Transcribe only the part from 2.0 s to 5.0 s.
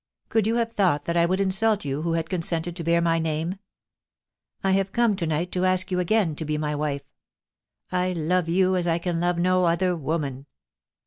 who had consented to bear my name? I have